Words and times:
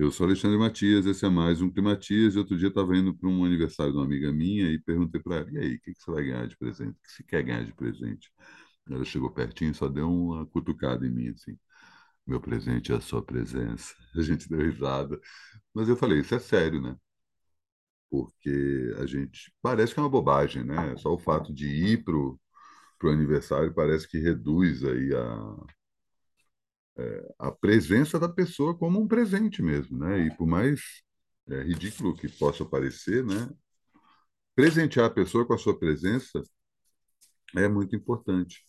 Eu 0.00 0.12
sou 0.12 0.26
Alexandre 0.26 0.56
Matias, 0.56 1.06
esse 1.06 1.26
é 1.26 1.28
mais 1.28 1.60
um 1.60 1.68
Climatias. 1.68 2.36
E 2.36 2.38
outro 2.38 2.56
dia 2.56 2.68
estava 2.68 2.96
indo 2.96 3.12
para 3.12 3.28
um 3.28 3.44
aniversário 3.44 3.90
de 3.92 3.98
uma 3.98 4.04
amiga 4.04 4.32
minha 4.32 4.70
e 4.70 4.78
perguntei 4.78 5.20
para 5.20 5.38
ela: 5.38 5.50
e 5.50 5.58
aí, 5.58 5.74
o 5.74 5.80
que, 5.80 5.92
que 5.92 6.00
você 6.00 6.10
vai 6.12 6.24
ganhar 6.24 6.46
de 6.46 6.56
presente? 6.56 6.92
O 6.92 7.02
que 7.02 7.10
você 7.10 7.22
quer 7.24 7.42
ganhar 7.42 7.64
de 7.64 7.74
presente? 7.74 8.32
Ela 8.88 9.04
chegou 9.04 9.30
pertinho 9.32 9.72
e 9.72 9.74
só 9.74 9.88
deu 9.88 10.08
uma 10.08 10.46
cutucada 10.46 11.04
em 11.06 11.10
mim, 11.10 11.28
assim. 11.30 11.58
Meu 12.26 12.40
presente 12.40 12.92
é 12.92 12.96
a 12.96 13.00
sua 13.00 13.24
presença. 13.24 13.94
A 14.16 14.22
gente 14.22 14.48
deu 14.48 14.60
risada. 14.60 15.20
Mas 15.74 15.88
eu 15.88 15.96
falei: 15.96 16.20
isso 16.20 16.34
é 16.34 16.38
sério, 16.40 16.80
né? 16.80 16.96
Porque 18.10 18.94
a 18.98 19.06
gente. 19.06 19.52
Parece 19.62 19.94
que 19.94 20.00
é 20.00 20.02
uma 20.02 20.08
bobagem, 20.10 20.64
né? 20.64 20.96
Só 20.98 21.12
o 21.14 21.18
fato 21.18 21.52
de 21.52 21.66
ir 21.66 22.04
para 22.04 22.14
o 22.16 22.38
aniversário 23.12 23.74
parece 23.74 24.08
que 24.08 24.18
reduz 24.18 24.84
aí 24.84 25.14
a 25.14 25.56
a 27.38 27.52
presença 27.52 28.18
da 28.18 28.28
pessoa 28.28 28.76
como 28.76 29.00
um 29.00 29.08
presente 29.08 29.62
mesmo, 29.62 29.98
né? 29.98 30.26
E 30.26 30.36
por 30.36 30.46
mais 30.46 30.80
é, 31.48 31.62
ridículo 31.62 32.16
que 32.16 32.28
possa 32.28 32.64
parecer, 32.64 33.24
né? 33.24 33.48
Presentear 34.54 35.06
a 35.06 35.10
pessoa 35.10 35.46
com 35.46 35.54
a 35.54 35.58
sua 35.58 35.78
presença 35.78 36.42
é 37.56 37.68
muito 37.68 37.96
importante, 37.96 38.62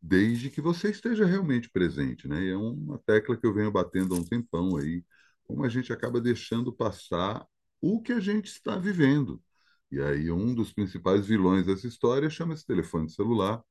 desde 0.00 0.50
que 0.50 0.60
você 0.60 0.90
esteja 0.90 1.26
realmente 1.26 1.70
presente, 1.70 2.28
né? 2.28 2.42
E 2.42 2.50
é 2.50 2.56
uma 2.56 2.98
tecla 3.00 3.36
que 3.36 3.46
eu 3.46 3.54
venho 3.54 3.70
batendo 3.72 4.14
há 4.14 4.18
um 4.18 4.24
tempão 4.24 4.76
aí, 4.76 5.04
como 5.44 5.64
a 5.64 5.68
gente 5.68 5.92
acaba 5.92 6.20
deixando 6.20 6.72
passar 6.72 7.46
o 7.80 8.00
que 8.02 8.12
a 8.12 8.20
gente 8.20 8.46
está 8.46 8.78
vivendo. 8.78 9.42
E 9.90 10.00
aí 10.00 10.30
um 10.30 10.54
dos 10.54 10.72
principais 10.72 11.26
vilões 11.26 11.66
dessa 11.66 11.86
história 11.86 12.30
chama-se 12.30 12.66
telefone 12.66 13.10
celular, 13.10 13.62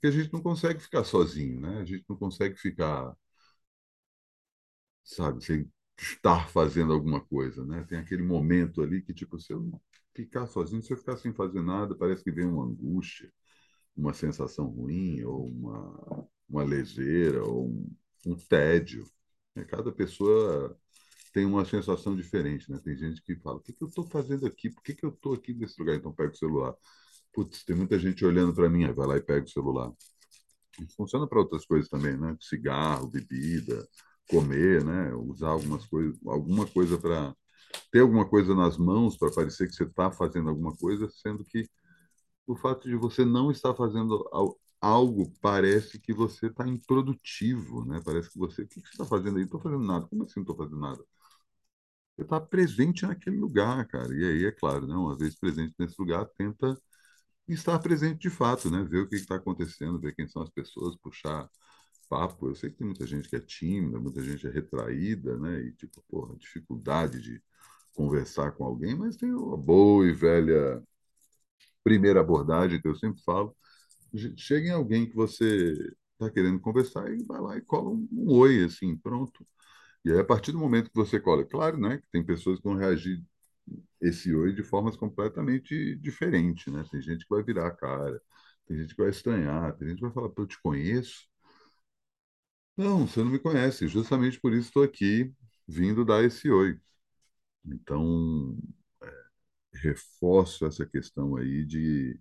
que 0.00 0.06
a 0.06 0.10
gente 0.10 0.32
não 0.32 0.42
consegue 0.42 0.80
ficar 0.80 1.04
sozinho, 1.04 1.60
né? 1.60 1.80
A 1.80 1.84
gente 1.84 2.04
não 2.08 2.16
consegue 2.16 2.56
ficar 2.58 3.14
sabe, 5.14 5.44
sem 5.44 5.70
estar 5.98 6.48
fazendo 6.50 6.92
alguma 6.92 7.20
coisa, 7.20 7.64
né? 7.64 7.84
Tem 7.88 7.98
aquele 7.98 8.22
momento 8.22 8.82
ali 8.82 9.02
que, 9.02 9.12
tipo, 9.14 9.38
se 9.38 9.52
eu 9.52 9.80
ficar 10.14 10.46
sozinho, 10.46 10.82
se 10.82 10.92
eu 10.92 10.96
ficar 10.96 11.16
sem 11.16 11.32
fazer 11.34 11.62
nada, 11.62 11.94
parece 11.96 12.24
que 12.24 12.32
vem 12.32 12.46
uma 12.46 12.64
angústia, 12.64 13.32
uma 13.96 14.14
sensação 14.14 14.66
ruim, 14.66 15.22
ou 15.24 15.46
uma, 15.46 16.28
uma 16.48 16.64
leseira, 16.64 17.44
ou 17.44 17.68
um, 17.68 17.96
um 18.26 18.36
tédio. 18.36 19.04
Né? 19.54 19.64
Cada 19.64 19.92
pessoa 19.92 20.76
tem 21.32 21.44
uma 21.46 21.64
sensação 21.64 22.16
diferente, 22.16 22.70
né? 22.70 22.80
Tem 22.82 22.96
gente 22.96 23.22
que 23.22 23.36
fala, 23.36 23.58
o 23.58 23.60
que, 23.60 23.72
que 23.72 23.82
eu 23.84 23.88
estou 23.88 24.06
fazendo 24.06 24.46
aqui? 24.46 24.70
Por 24.70 24.82
que, 24.82 24.94
que 24.94 25.04
eu 25.04 25.10
estou 25.10 25.34
aqui 25.34 25.54
nesse 25.54 25.80
lugar? 25.80 25.96
Então 25.96 26.12
pega 26.12 26.32
o 26.32 26.36
celular. 26.36 26.74
Putz, 27.32 27.64
tem 27.64 27.76
muita 27.76 27.98
gente 27.98 28.24
olhando 28.24 28.54
para 28.54 28.68
mim, 28.68 28.90
vai 28.92 29.06
lá 29.06 29.16
e 29.16 29.22
pega 29.22 29.44
o 29.46 29.48
celular. 29.50 29.92
Funciona 30.96 31.26
para 31.28 31.38
outras 31.40 31.64
coisas 31.66 31.88
também, 31.88 32.16
né? 32.16 32.36
Cigarro, 32.40 33.08
bebida, 33.08 33.86
comer, 34.30 34.84
né? 34.84 35.14
Usar 35.14 35.50
algumas 35.50 35.86
coisas, 35.86 36.18
alguma 36.26 36.66
coisa 36.66 36.98
para 36.98 37.34
ter 37.92 38.00
alguma 38.00 38.28
coisa 38.28 38.54
nas 38.54 38.78
mãos 38.78 39.16
para 39.18 39.32
parecer 39.32 39.68
que 39.68 39.74
você 39.76 39.84
está 39.84 40.10
fazendo 40.12 40.50
alguma 40.50 40.76
coisa, 40.76 41.08
sendo 41.10 41.44
que 41.44 41.68
o 42.46 42.56
fato 42.56 42.88
de 42.88 42.96
você 42.96 43.24
não 43.24 43.50
estar 43.50 43.74
fazendo 43.74 44.28
algo 44.80 45.32
parece 45.40 46.00
que 46.00 46.12
você 46.12 46.46
está 46.48 46.66
improdutivo, 46.68 47.84
né? 47.84 48.00
Parece 48.04 48.30
que 48.30 48.38
você, 48.38 48.62
o 48.62 48.68
que 48.68 48.80
você 48.80 48.88
está 48.88 49.04
fazendo 49.04 49.38
aí? 49.38 49.44
Estou 49.44 49.60
fazendo 49.60 49.84
nada. 49.84 50.06
Como 50.08 50.24
assim 50.24 50.34
não 50.40 50.42
estou 50.42 50.56
fazendo 50.56 50.80
nada? 50.80 51.04
Você 52.16 52.22
está 52.22 52.40
presente 52.40 53.06
naquele 53.06 53.36
lugar, 53.38 53.86
cara. 53.86 54.14
E 54.14 54.24
aí, 54.24 54.44
é 54.44 54.52
claro, 54.52 54.86
né? 54.86 54.94
uma 54.94 55.16
vez 55.16 55.34
presente 55.38 55.74
nesse 55.78 55.96
lugar, 55.98 56.26
tenta 56.36 56.76
estar 57.48 57.78
presente 57.80 58.20
de 58.20 58.30
fato, 58.30 58.70
né? 58.70 58.84
Ver 58.84 59.00
o 59.00 59.08
que 59.08 59.16
está 59.16 59.36
acontecendo, 59.36 60.00
ver 60.00 60.14
quem 60.14 60.28
são 60.28 60.42
as 60.42 60.50
pessoas, 60.50 60.96
puxar 60.98 61.48
papo. 62.10 62.48
Eu 62.50 62.56
sei 62.56 62.70
que 62.70 62.78
tem 62.78 62.88
muita 62.88 63.06
gente 63.06 63.30
que 63.30 63.36
é 63.36 63.40
tímida, 63.40 64.00
muita 64.00 64.22
gente 64.22 64.46
é 64.48 64.50
retraída, 64.52 65.38
né? 65.38 65.62
E, 65.62 65.72
tipo, 65.74 66.02
porra, 66.10 66.36
dificuldade 66.38 67.22
de 67.22 67.42
conversar 67.94 68.52
com 68.54 68.64
alguém, 68.66 68.96
mas 68.96 69.16
tem 69.16 69.32
uma 69.34 69.58
boa 69.58 70.06
e 70.08 70.12
velha 70.12 70.82
primeira 71.82 72.20
abordagem 72.20 72.80
que 72.80 72.88
eu 72.88 72.94
sempre 72.94 73.22
falo. 73.22 73.56
Chega 74.36 74.68
em 74.68 74.72
alguém 74.72 75.08
que 75.08 75.14
você 75.16 75.74
está 76.14 76.30
querendo 76.32 76.60
conversar 76.60 77.12
e 77.12 77.24
vai 77.24 77.40
lá 77.40 77.56
e 77.56 77.62
cola 77.62 77.90
um, 77.90 78.08
um 78.12 78.32
oi, 78.32 78.64
assim, 78.64 78.96
pronto. 78.96 79.46
E 80.04 80.12
aí, 80.12 80.18
a 80.20 80.24
partir 80.24 80.52
do 80.52 80.58
momento 80.58 80.90
que 80.90 80.96
você 80.96 81.20
cola, 81.20 81.44
claro, 81.46 81.78
né, 81.78 81.98
que 81.98 82.08
tem 82.12 82.24
pessoas 82.24 82.58
que 82.60 82.64
vão 82.64 82.76
reagir 82.76 83.22
esse 84.02 84.34
oi 84.34 84.54
de 84.54 84.64
formas 84.64 84.96
completamente 84.96 85.96
diferentes, 85.98 86.72
né? 86.72 86.84
Tem 86.90 87.02
gente 87.02 87.24
que 87.26 87.30
vai 87.34 87.44
virar 87.44 87.68
a 87.68 87.72
cara, 87.72 88.22
tem 88.68 88.78
gente 88.78 88.96
que 88.96 89.02
vai 89.02 89.10
estranhar, 89.10 89.76
tem 89.78 89.88
gente 89.88 89.98
que 89.98 90.04
vai 90.04 90.12
falar, 90.12 90.30
eu 90.36 90.48
te 90.48 90.60
conheço. 90.62 91.29
Não, 92.80 93.06
você 93.06 93.22
não 93.22 93.30
me 93.30 93.38
conhece. 93.38 93.86
Justamente 93.88 94.40
por 94.40 94.52
isso 94.52 94.68
estou 94.68 94.82
aqui, 94.82 95.32
vindo 95.68 96.04
dar 96.04 96.22
esse 96.24 96.50
oi. 96.50 96.78
Então, 97.64 98.56
é, 99.02 99.78
reforço 99.80 100.66
essa 100.66 100.86
questão 100.86 101.36
aí 101.36 101.64
de 101.64 102.18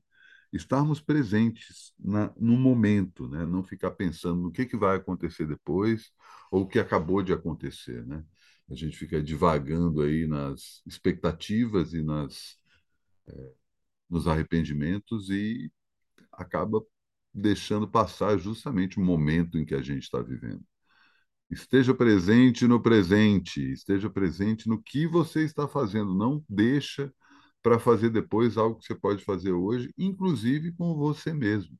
estarmos 0.54 1.02
presentes 1.02 1.94
na, 2.00 2.34
no 2.38 2.58
momento, 2.58 3.28
né? 3.30 3.46
Não 3.46 3.64
ficar 3.64 3.92
pensando 3.92 4.42
no 4.44 4.52
que, 4.52 4.66
que 4.66 4.78
vai 4.78 4.98
acontecer 4.98 5.48
depois 5.48 6.12
ou 6.52 6.64
o 6.64 6.68
que 6.68 6.80
acabou 6.80 7.24
de 7.24 7.34
acontecer, 7.34 8.06
né? 8.08 8.24
A 8.70 8.76
gente 8.76 8.98
fica 8.98 9.22
divagando 9.24 10.02
aí 10.04 10.28
nas 10.28 10.82
expectativas 10.88 11.94
e 11.94 12.04
nas, 12.04 12.58
é, 13.28 13.54
nos 14.10 14.28
arrependimentos 14.28 15.30
e 15.30 15.72
acaba 16.34 16.82
deixando 17.40 17.88
passar 17.88 18.38
justamente 18.38 19.00
o 19.00 19.04
momento 19.04 19.58
em 19.58 19.66
que 19.66 19.76
a 19.76 19.82
gente 19.82 20.04
está 20.04 20.22
vivendo. 20.22 20.64
Esteja 21.50 21.94
presente 21.96 22.68
no 22.68 22.82
presente, 22.82 23.62
esteja 23.72 24.10
presente 24.10 24.70
no 24.70 24.82
que 24.82 25.08
você 25.08 25.44
está 25.44 25.68
fazendo. 25.68 26.14
Não 26.16 26.44
deixa 26.50 27.14
para 27.64 27.80
fazer 27.80 28.10
depois 28.12 28.58
algo 28.58 28.80
que 28.80 28.86
você 28.88 28.96
pode 28.96 29.24
fazer 29.24 29.52
hoje, 29.54 29.94
inclusive 29.98 30.72
com 30.74 30.96
você 30.96 31.34
mesmo. 31.34 31.78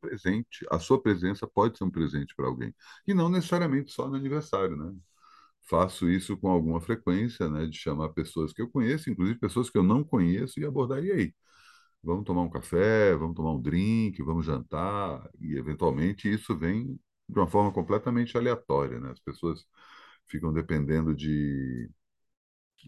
Presente, 0.00 0.64
a 0.70 0.78
sua 0.78 1.02
presença 1.02 1.46
pode 1.46 1.76
ser 1.78 1.84
um 1.84 1.90
presente 1.90 2.34
para 2.36 2.46
alguém 2.46 2.72
e 3.06 3.14
não 3.14 3.28
necessariamente 3.28 3.92
só 3.92 4.06
no 4.08 4.14
aniversário, 4.14 4.76
né? 4.76 4.94
Faço 5.68 6.08
isso 6.10 6.36
com 6.36 6.48
alguma 6.50 6.80
frequência, 6.80 7.48
né? 7.50 7.66
De 7.66 7.76
chamar 7.76 8.10
pessoas 8.10 8.52
que 8.52 8.62
eu 8.62 8.70
conheço, 8.70 9.10
inclusive 9.10 9.38
pessoas 9.38 9.70
que 9.70 9.78
eu 9.78 9.82
não 9.82 10.04
conheço, 10.04 10.60
e 10.60 10.66
abordar 10.66 11.04
e 11.04 11.12
aí 11.12 11.34
vamos 12.02 12.24
tomar 12.24 12.42
um 12.42 12.50
café, 12.50 13.14
vamos 13.16 13.34
tomar 13.36 13.52
um 13.52 13.60
drink, 13.60 14.22
vamos 14.22 14.46
jantar, 14.46 15.28
e 15.40 15.56
eventualmente 15.56 16.32
isso 16.32 16.56
vem 16.58 16.98
de 17.28 17.38
uma 17.38 17.46
forma 17.48 17.72
completamente 17.72 18.36
aleatória, 18.36 19.00
né? 19.00 19.10
As 19.12 19.20
pessoas 19.20 19.64
ficam 20.28 20.52
dependendo 20.52 21.14
de 21.14 21.90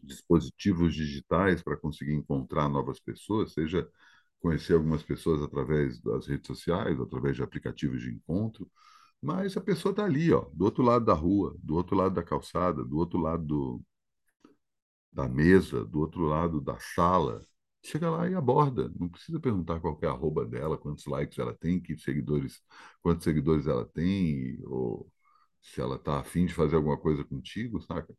dispositivos 0.03 0.95
digitais 0.95 1.63
para 1.63 1.77
conseguir 1.77 2.15
encontrar 2.15 2.69
novas 2.69 3.01
pessoas, 3.01 3.53
seja 3.53 3.89
conhecer 4.41 4.75
algumas 4.75 5.03
pessoas 5.03 5.43
através 5.43 6.01
das 6.01 6.27
redes 6.27 6.47
sociais, 6.47 7.01
através 7.01 7.37
de 7.37 7.43
aplicativos 7.43 8.01
de 8.03 8.11
encontro, 8.13 8.71
mas 9.23 9.57
a 9.57 9.61
pessoa 9.61 9.91
está 9.93 10.05
ali, 10.05 10.33
ó, 10.33 10.49
do 10.53 10.65
outro 10.65 10.83
lado 10.85 11.05
da 11.05 11.15
rua, 11.15 11.57
do 11.63 11.75
outro 11.77 11.97
lado 11.97 12.15
da 12.15 12.23
calçada, 12.23 12.85
do 12.85 12.97
outro 12.99 13.19
lado 13.21 13.45
do, 13.45 13.83
da 15.13 15.29
mesa, 15.29 15.85
do 15.85 16.01
outro 16.01 16.23
lado 16.25 16.61
da 16.61 16.79
sala, 16.79 17.43
chega 17.83 18.11
lá 18.11 18.29
e 18.29 18.35
aborda. 18.35 18.91
Não 18.99 19.09
precisa 19.09 19.41
perguntar 19.41 19.81
qual 19.81 19.99
é 20.03 20.07
a 20.07 20.11
arroba 20.11 20.45
dela, 20.47 20.79
quantos 20.79 21.07
likes 21.07 21.39
ela 21.39 21.55
tem, 21.55 21.81
que 21.81 21.97
seguidores, 21.99 22.61
quantos 23.03 23.25
seguidores 23.25 23.67
ela 23.67 23.87
tem, 23.87 24.59
ou 24.67 25.11
se 25.63 25.81
ela 25.81 25.97
está 25.97 26.21
afim 26.21 26.47
de 26.47 26.55
fazer 26.55 26.77
alguma 26.77 26.99
coisa 26.99 27.25
contigo, 27.25 27.81
saca? 27.81 28.15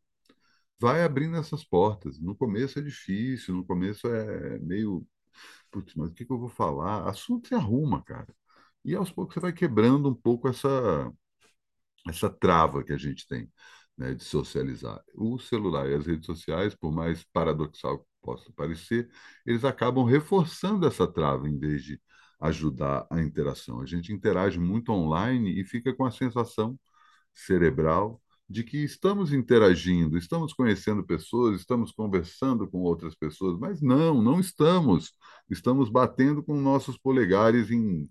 Vai 0.80 1.02
abrindo 1.04 1.36
essas 1.36 1.64
portas. 1.64 2.18
No 2.20 2.34
começo 2.36 2.78
é 2.78 2.82
difícil, 2.82 3.54
no 3.54 3.66
começo 3.66 4.08
é 4.08 4.58
meio. 4.60 5.06
Putz, 5.70 5.94
mas 5.94 6.10
o 6.10 6.14
que, 6.14 6.24
que 6.26 6.32
eu 6.32 6.38
vou 6.38 6.48
falar? 6.48 7.08
Assunto 7.08 7.48
se 7.48 7.54
arruma, 7.54 8.02
cara. 8.04 8.34
E 8.84 8.94
aos 8.96 9.10
poucos 9.12 9.34
você 9.34 9.40
vai 9.40 9.52
quebrando 9.52 10.08
um 10.10 10.14
pouco 10.14 10.48
essa, 10.48 11.12
essa 12.08 12.30
trava 12.30 12.82
que 12.84 12.92
a 12.92 12.96
gente 12.98 13.26
tem 13.26 13.50
né, 13.96 14.14
de 14.14 14.24
socializar. 14.24 15.02
O 15.14 15.38
celular 15.38 15.88
e 15.88 15.94
as 15.94 16.06
redes 16.06 16.26
sociais, 16.26 16.74
por 16.74 16.92
mais 16.92 17.24
paradoxal 17.32 18.06
possa 18.22 18.50
parecer, 18.54 19.08
eles 19.46 19.64
acabam 19.64 20.04
reforçando 20.04 20.86
essa 20.86 21.06
trava 21.06 21.48
em 21.48 21.58
vez 21.58 21.82
de 21.84 22.00
ajudar 22.40 23.06
a 23.10 23.20
interação. 23.20 23.80
A 23.80 23.86
gente 23.86 24.12
interage 24.12 24.58
muito 24.58 24.92
online 24.92 25.60
e 25.60 25.64
fica 25.64 25.94
com 25.94 26.04
a 26.04 26.10
sensação 26.10 26.78
cerebral 27.34 28.20
de 28.48 28.64
que 28.64 28.78
estamos 28.78 29.32
interagindo, 29.32 30.18
estamos 30.18 30.52
conhecendo 30.52 31.04
pessoas, 31.04 31.60
estamos 31.60 31.92
conversando 31.92 32.68
com 32.68 32.78
outras 32.80 33.14
pessoas, 33.14 33.58
mas 33.58 33.80
não, 33.80 34.20
não 34.20 34.40
estamos. 34.40 35.14
Estamos 35.48 35.88
batendo 35.88 36.42
com 36.42 36.54
nossos 36.60 36.98
polegares 36.98 37.70
em 37.70 38.10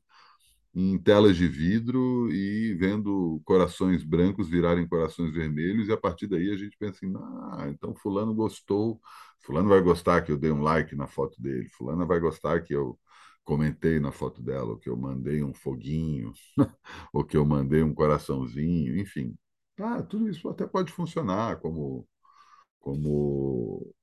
em 0.74 0.98
telas 1.00 1.36
de 1.36 1.48
vidro 1.48 2.30
e 2.32 2.74
vendo 2.76 3.42
corações 3.46 4.04
brancos 4.04 4.48
virarem 4.50 4.88
corações 4.88 5.34
vermelhos, 5.34 5.88
e 5.88 5.92
a 5.92 5.98
partir 5.98 6.28
daí 6.28 6.52
a 6.52 6.58
gente 6.58 6.78
pensa 6.78 6.98
assim, 7.06 7.14
ah, 7.18 7.68
então 7.70 7.96
fulano 7.96 8.34
gostou, 8.34 9.02
fulano 9.42 9.70
vai 9.70 9.82
gostar 9.82 10.22
que 10.22 10.32
eu 10.32 10.38
dei 10.38 10.52
um 10.52 10.62
like 10.62 10.96
na 10.96 11.08
foto 11.08 11.42
dele, 11.42 11.68
fulana 11.70 12.06
vai 12.06 12.20
gostar 12.20 12.62
que 12.62 12.74
eu 12.74 13.00
comentei 13.44 14.00
na 14.00 14.12
foto 14.12 14.42
dela, 14.44 14.72
ou 14.72 14.78
que 14.78 14.90
eu 14.90 14.96
mandei 14.98 15.44
um 15.44 15.54
foguinho, 15.54 16.34
ou 17.14 17.24
que 17.26 17.36
eu 17.38 17.46
mandei 17.46 17.82
um 17.84 17.94
coraçãozinho, 17.94 18.98
enfim. 19.00 19.36
Ah, 19.80 20.04
tudo 20.04 20.30
isso 20.30 20.48
até 20.50 20.68
pode 20.68 20.92
funcionar 20.92 21.60
como, 21.60 22.08
como, 22.80 23.94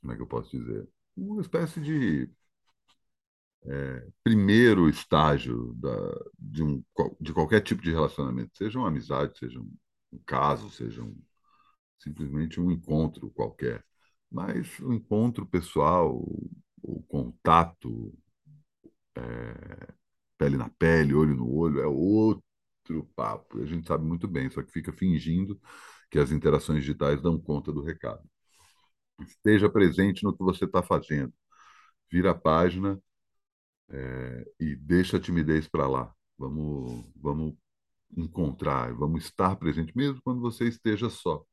como 0.00 0.12
é 0.12 0.16
que 0.16 0.22
eu 0.22 0.26
posso 0.26 0.50
dizer? 0.56 0.88
Uma 1.16 1.40
espécie 1.40 1.80
de 1.80 2.30
primeiro 4.24 4.88
estágio 4.88 5.74
da, 5.74 5.90
de, 6.38 6.62
um, 6.62 6.82
de 7.20 7.32
qualquer 7.32 7.60
tipo 7.62 7.82
de 7.82 7.90
relacionamento, 7.90 8.56
seja 8.56 8.78
uma 8.78 8.88
amizade, 8.88 9.38
seja 9.38 9.60
um, 9.60 9.72
um 10.12 10.18
caso, 10.26 10.70
seja 10.70 11.02
um, 11.02 11.16
simplesmente 11.98 12.60
um 12.60 12.70
encontro 12.70 13.30
qualquer. 13.30 13.84
Mas 14.30 14.78
o 14.80 14.92
encontro 14.92 15.46
pessoal, 15.46 16.16
o, 16.16 16.50
o 16.82 17.02
contato, 17.04 18.12
é, 19.16 19.88
pele 20.38 20.56
na 20.56 20.68
pele, 20.70 21.14
olho 21.14 21.34
no 21.36 21.50
olho, 21.54 21.80
é 21.80 21.86
outro 21.86 23.04
papo. 23.14 23.60
A 23.62 23.66
gente 23.66 23.86
sabe 23.86 24.04
muito 24.04 24.26
bem, 24.28 24.50
só 24.50 24.62
que 24.62 24.72
fica 24.72 24.92
fingindo 24.92 25.60
que 26.10 26.18
as 26.18 26.30
interações 26.32 26.80
digitais 26.80 27.22
dão 27.22 27.40
conta 27.40 27.72
do 27.72 27.82
recado. 27.82 28.22
Esteja 29.20 29.68
presente 29.70 30.24
no 30.24 30.36
que 30.36 30.42
você 30.42 30.64
está 30.64 30.82
fazendo. 30.82 31.32
Vira 32.10 32.32
a 32.32 32.34
página 32.34 33.00
é, 33.92 34.44
e 34.60 34.76
deixa 34.76 35.16
a 35.18 35.20
timidez 35.20 35.68
para 35.68 35.86
lá. 35.88 36.14
Vamos, 36.38 37.04
vamos 37.16 37.54
encontrar, 38.16 38.94
vamos 38.94 39.24
estar 39.24 39.56
presente, 39.56 39.96
mesmo 39.96 40.20
quando 40.24 40.40
você 40.40 40.66
esteja 40.68 41.10
só. 41.10 41.44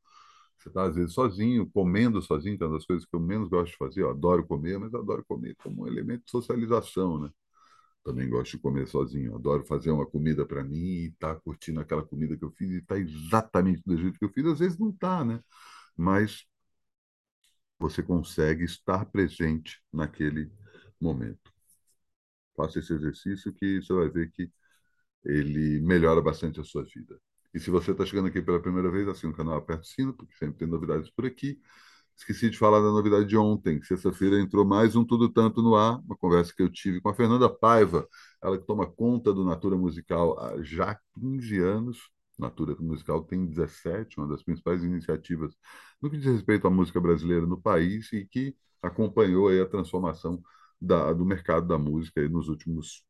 Você 0.58 0.68
está, 0.68 0.84
às 0.84 0.94
vezes, 0.96 1.14
sozinho, 1.14 1.70
comendo 1.70 2.20
sozinho, 2.22 2.58
que 2.58 2.64
é 2.64 2.66
uma 2.66 2.76
das 2.76 2.86
coisas 2.86 3.06
que 3.06 3.16
eu 3.16 3.20
menos 3.20 3.48
gosto 3.48 3.72
de 3.72 3.78
fazer. 3.78 4.02
Eu 4.02 4.10
adoro 4.10 4.46
comer, 4.46 4.78
mas 4.78 4.94
adoro 4.94 5.24
comer 5.26 5.56
como 5.56 5.84
um 5.84 5.86
elemento 5.86 6.24
de 6.24 6.30
socialização, 6.30 7.18
né? 7.20 7.30
Também 8.04 8.28
gosto 8.30 8.52
de 8.52 8.58
comer 8.62 8.86
sozinho. 8.88 9.34
Adoro 9.36 9.64
fazer 9.66 9.90
uma 9.90 10.06
comida 10.06 10.46
para 10.46 10.64
mim 10.64 10.76
e 10.76 11.06
estar 11.08 11.34
tá 11.36 11.40
curtindo 11.40 11.80
aquela 11.80 12.04
comida 12.04 12.36
que 12.36 12.44
eu 12.44 12.52
fiz 12.52 12.70
e 12.70 12.78
estar 12.78 12.96
tá 12.96 13.00
exatamente 13.00 13.82
do 13.86 13.96
jeito 13.96 14.18
que 14.18 14.24
eu 14.24 14.32
fiz. 14.32 14.46
Às 14.46 14.58
vezes 14.60 14.78
não 14.78 14.90
está, 14.90 15.24
né? 15.24 15.40
Mas 15.96 16.46
você 17.78 18.02
consegue 18.02 18.64
estar 18.64 19.06
presente 19.06 19.82
naquele 19.92 20.52
momento. 21.00 21.49
Faça 22.56 22.78
esse 22.78 22.92
exercício 22.92 23.52
que 23.52 23.80
você 23.82 23.92
vai 23.92 24.08
ver 24.08 24.30
que 24.30 24.50
ele 25.24 25.80
melhora 25.80 26.20
bastante 26.22 26.60
a 26.60 26.64
sua 26.64 26.84
vida. 26.84 27.20
E 27.52 27.58
se 27.60 27.70
você 27.70 27.92
está 27.92 28.06
chegando 28.06 28.28
aqui 28.28 28.40
pela 28.42 28.60
primeira 28.60 28.90
vez, 28.90 29.08
assina 29.08 29.32
o 29.32 29.36
canal, 29.36 29.56
aperta 29.56 29.82
o 29.82 29.86
sino, 29.86 30.14
porque 30.14 30.34
sempre 30.34 30.58
tem 30.58 30.68
novidades 30.68 31.10
por 31.10 31.26
aqui. 31.26 31.60
Esqueci 32.16 32.50
de 32.50 32.58
falar 32.58 32.80
da 32.80 32.90
novidade 32.90 33.26
de 33.26 33.36
ontem. 33.36 33.82
Sexta-feira 33.82 34.38
entrou 34.40 34.64
mais 34.64 34.94
um 34.94 35.04
Tudo 35.04 35.28
Tanto 35.32 35.62
no 35.62 35.74
ar, 35.74 35.98
uma 36.00 36.16
conversa 36.16 36.52
que 36.54 36.62
eu 36.62 36.70
tive 36.70 37.00
com 37.00 37.08
a 37.08 37.14
Fernanda 37.14 37.48
Paiva, 37.48 38.06
ela 38.42 38.58
que 38.58 38.66
toma 38.66 38.86
conta 38.86 39.32
do 39.32 39.44
Natura 39.44 39.76
Musical 39.76 40.38
há 40.38 40.62
já 40.62 40.98
15 41.18 41.58
anos. 41.58 41.98
Natura 42.38 42.76
Musical 42.78 43.24
tem 43.24 43.46
17, 43.46 44.18
uma 44.18 44.28
das 44.28 44.42
principais 44.42 44.82
iniciativas 44.84 45.54
no 46.00 46.10
que 46.10 46.16
diz 46.18 46.26
respeito 46.26 46.66
à 46.66 46.70
música 46.70 47.00
brasileira 47.00 47.46
no 47.46 47.60
país 47.60 48.12
e 48.12 48.24
que 48.26 48.54
acompanhou 48.82 49.48
aí 49.48 49.60
a 49.60 49.66
transformação 49.66 50.42
da, 50.80 51.12
do 51.12 51.24
mercado 51.24 51.66
da 51.68 51.78
música 51.78 52.26
nos 52.28 52.48
últimos 52.48 53.04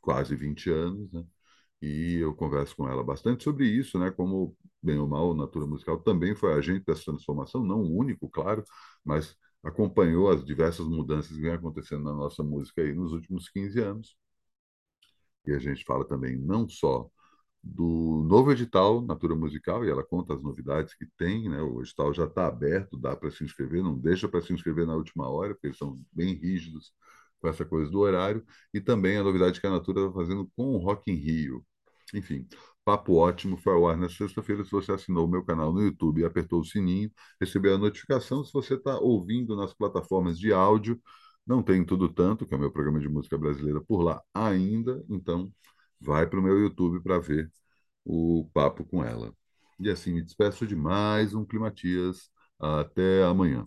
quase 0.00 0.36
20 0.36 0.70
anos, 0.70 1.10
né? 1.12 1.24
E 1.82 2.16
eu 2.20 2.34
converso 2.34 2.76
com 2.76 2.88
ela 2.88 3.04
bastante 3.04 3.44
sobre 3.44 3.66
isso, 3.66 3.98
né? 3.98 4.10
Como, 4.10 4.56
bem 4.82 4.98
ou 4.98 5.08
mal, 5.08 5.34
Natura 5.34 5.66
Musical 5.66 5.98
também 6.02 6.34
foi 6.34 6.54
agente 6.54 6.84
dessa 6.86 7.04
transformação, 7.06 7.64
não 7.64 7.80
o 7.82 7.96
único, 7.98 8.28
claro, 8.30 8.64
mas 9.04 9.36
acompanhou 9.62 10.30
as 10.30 10.44
diversas 10.44 10.86
mudanças 10.88 11.32
que 11.36 11.42
vem 11.42 11.52
acontecendo 11.52 12.04
na 12.04 12.14
nossa 12.14 12.42
música 12.42 12.82
aí 12.82 12.94
nos 12.94 13.12
últimos 13.12 13.48
15 13.50 13.80
anos. 13.80 14.16
E 15.46 15.52
a 15.52 15.58
gente 15.58 15.84
fala 15.84 16.04
também 16.06 16.36
não 16.36 16.68
só 16.68 17.08
do 17.64 18.22
novo 18.28 18.52
edital 18.52 19.00
Natura 19.00 19.34
Musical, 19.34 19.84
e 19.84 19.90
ela 19.90 20.04
conta 20.04 20.34
as 20.34 20.42
novidades 20.42 20.94
que 20.94 21.06
tem, 21.16 21.48
né? 21.48 21.62
O 21.62 21.80
edital 21.80 22.12
já 22.12 22.24
está 22.24 22.46
aberto, 22.46 22.98
dá 22.98 23.16
para 23.16 23.30
se 23.30 23.42
inscrever, 23.42 23.82
não 23.82 23.98
deixa 23.98 24.28
para 24.28 24.42
se 24.42 24.52
inscrever 24.52 24.86
na 24.86 24.94
última 24.94 25.28
hora, 25.28 25.54
porque 25.54 25.68
eles 25.68 25.78
são 25.78 25.98
bem 26.12 26.34
rígidos 26.34 26.92
com 27.40 27.48
essa 27.48 27.64
coisa 27.64 27.90
do 27.90 28.00
horário, 28.00 28.44
e 28.72 28.80
também 28.80 29.16
a 29.16 29.22
novidade 29.24 29.60
que 29.60 29.66
a 29.66 29.70
Natura 29.70 30.02
está 30.02 30.12
fazendo 30.12 30.50
com 30.56 30.74
o 30.74 30.78
Rock 30.78 31.10
in 31.10 31.14
Rio. 31.16 31.64
Enfim, 32.14 32.46
papo 32.84 33.14
ótimo, 33.14 33.56
foi 33.56 33.72
ao 33.72 33.88
ar 33.88 33.96
na 33.96 34.08
sexta-feira. 34.08 34.64
Se 34.64 34.70
você 34.70 34.92
assinou 34.92 35.26
o 35.26 35.30
meu 35.30 35.44
canal 35.44 35.72
no 35.72 35.82
YouTube 35.82 36.20
e 36.20 36.24
apertou 36.24 36.60
o 36.60 36.64
sininho, 36.64 37.10
recebeu 37.40 37.74
a 37.74 37.78
notificação. 37.78 38.44
Se 38.44 38.52
você 38.52 38.74
está 38.74 38.98
ouvindo 38.98 39.56
nas 39.56 39.74
plataformas 39.74 40.38
de 40.38 40.52
áudio, 40.52 41.00
não 41.46 41.62
tem 41.62 41.84
tudo 41.84 42.08
tanto, 42.08 42.46
que 42.46 42.54
é 42.54 42.56
o 42.56 42.60
meu 42.60 42.70
programa 42.70 43.00
de 43.00 43.08
música 43.08 43.36
brasileira 43.38 43.80
por 43.80 44.02
lá 44.02 44.22
ainda, 44.34 45.04
então 45.08 45.52
vai 46.04 46.26
para 46.26 46.38
o 46.40 46.42
meu 46.42 46.58
YouTube 46.60 47.02
para 47.02 47.18
ver 47.20 47.50
o 48.04 48.48
papo 48.54 48.84
com 48.84 49.04
ela. 49.04 49.34
E 49.80 49.90
assim 49.90 50.12
me 50.14 50.22
despeço 50.22 50.66
de 50.66 50.76
mais 50.76 51.34
um 51.34 51.44
Climatias. 51.44 52.30
Até 52.58 53.24
amanhã. 53.24 53.62